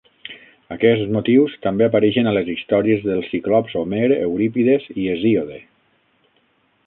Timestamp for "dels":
3.09-3.29